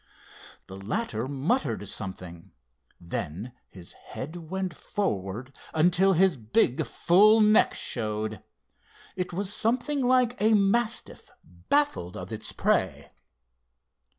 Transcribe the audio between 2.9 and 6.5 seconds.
Then his head went forward until his